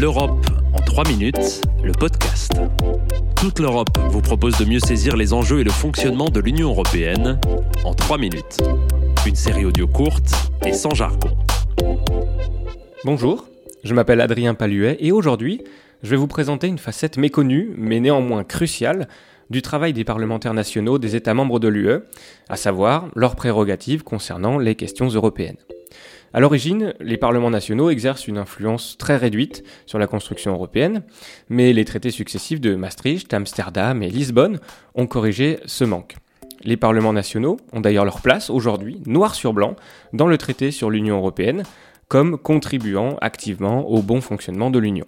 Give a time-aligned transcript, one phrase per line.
[0.00, 2.52] L'Europe en 3 minutes, le podcast.
[3.36, 7.38] Toute l'Europe vous propose de mieux saisir les enjeux et le fonctionnement de l'Union européenne
[7.84, 8.56] en 3 minutes.
[9.26, 10.32] Une série audio courte
[10.64, 11.28] et sans jargon.
[13.04, 13.46] Bonjour,
[13.84, 15.62] je m'appelle Adrien Paluet et aujourd'hui,
[16.02, 19.08] je vais vous présenter une facette méconnue mais néanmoins cruciale
[19.50, 22.00] du travail des parlementaires nationaux des États membres de l'UE,
[22.48, 25.58] à savoir leurs prérogatives concernant les questions européennes.
[26.34, 31.02] À l'origine, les parlements nationaux exercent une influence très réduite sur la construction européenne,
[31.50, 34.58] mais les traités successifs de Maastricht, Amsterdam et Lisbonne
[34.94, 36.16] ont corrigé ce manque.
[36.64, 39.76] Les parlements nationaux ont d'ailleurs leur place aujourd'hui, noir sur blanc,
[40.14, 41.64] dans le traité sur l'Union européenne,
[42.08, 45.06] comme contribuant activement au bon fonctionnement de l'Union.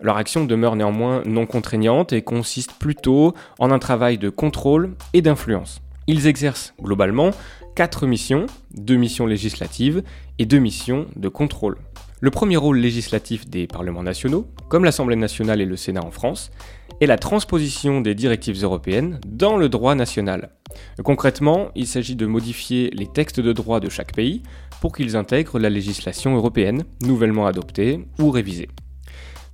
[0.00, 5.20] Leur action demeure néanmoins non contraignante et consiste plutôt en un travail de contrôle et
[5.20, 5.82] d'influence.
[6.10, 7.30] Ils exercent globalement
[7.76, 10.02] quatre missions, deux missions législatives
[10.40, 11.78] et deux missions de contrôle.
[12.20, 16.50] Le premier rôle législatif des parlements nationaux, comme l'Assemblée nationale et le Sénat en France,
[17.00, 20.50] est la transposition des directives européennes dans le droit national.
[21.04, 24.42] Concrètement, il s'agit de modifier les textes de droit de chaque pays
[24.80, 28.68] pour qu'ils intègrent la législation européenne, nouvellement adoptée ou révisée.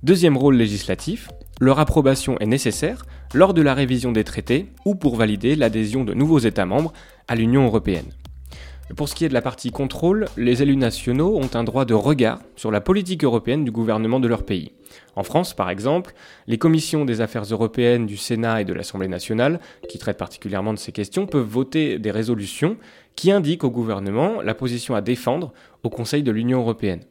[0.01, 5.15] Deuxième rôle législatif, leur approbation est nécessaire lors de la révision des traités ou pour
[5.15, 6.93] valider l'adhésion de nouveaux États membres
[7.27, 8.11] à l'Union européenne.
[8.95, 11.93] Pour ce qui est de la partie contrôle, les élus nationaux ont un droit de
[11.93, 14.71] regard sur la politique européenne du gouvernement de leur pays.
[15.17, 16.13] En France, par exemple,
[16.47, 20.79] les commissions des affaires européennes du Sénat et de l'Assemblée nationale, qui traitent particulièrement de
[20.79, 22.77] ces questions, peuvent voter des résolutions
[23.15, 25.51] qui indiquent au gouvernement la position à défendre
[25.83, 27.01] au Conseil de l'Union européenne.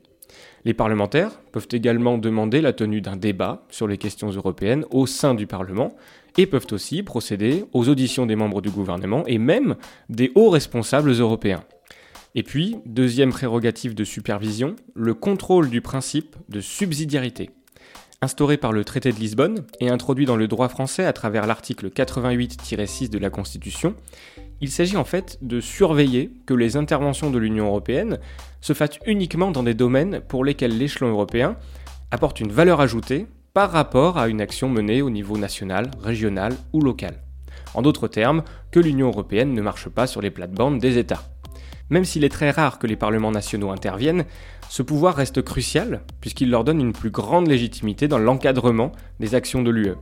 [0.67, 5.37] Les parlementaires peuvent également demander la tenue d'un débat sur les questions européennes au sein
[5.37, 5.95] du Parlement
[6.37, 9.77] et peuvent aussi procéder aux auditions des membres du gouvernement et même
[10.09, 11.63] des hauts responsables européens.
[12.35, 17.51] Et puis, deuxième prérogative de supervision, le contrôle du principe de subsidiarité.
[18.23, 21.91] Instauré par le traité de Lisbonne et introduit dans le droit français à travers l'article
[21.91, 23.95] 88-6 de la Constitution,
[24.63, 28.19] il s'agit en fait de surveiller que les interventions de l'Union européenne
[28.63, 31.57] se fassent uniquement dans des domaines pour lesquels l'échelon européen
[32.11, 36.81] apporte une valeur ajoutée par rapport à une action menée au niveau national, régional ou
[36.81, 37.23] local.
[37.75, 41.23] En d'autres termes, que l'Union européenne ne marche pas sur les plates-bandes des États.
[41.91, 44.25] Même s'il est très rare que les parlements nationaux interviennent,
[44.69, 49.63] ce pouvoir reste crucial puisqu'il leur donne une plus grande légitimité dans l'encadrement des actions
[49.63, 49.95] de l'UE.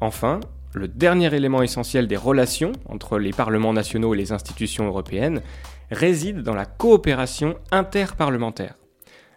[0.00, 0.40] Enfin,
[0.74, 5.42] le dernier élément essentiel des relations entre les parlements nationaux et les institutions européennes
[5.90, 8.74] réside dans la coopération interparlementaire.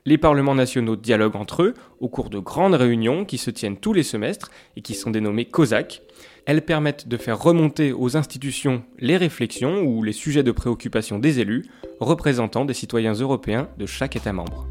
[0.06, 3.94] Les parlements nationaux dialoguent entre eux au cours de grandes réunions qui se tiennent tous
[3.94, 6.01] les semestres et qui sont dénommées COSAC.
[6.46, 11.40] Elles permettent de faire remonter aux institutions les réflexions ou les sujets de préoccupation des
[11.40, 11.63] élus,
[12.00, 14.68] représentant des citoyens européens de chaque État membre.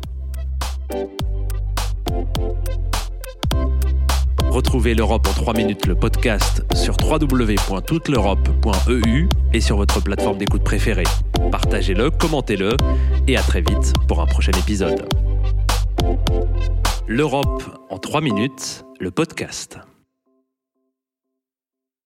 [4.50, 11.04] Retrouvez l'Europe en 3 minutes, le podcast, sur www.touteleurope.eu et sur votre plateforme d'écoute préférée.
[11.52, 12.76] Partagez-le, commentez-le
[13.28, 15.06] et à très vite pour un prochain épisode.
[17.06, 19.78] L'Europe en 3 minutes, le podcast.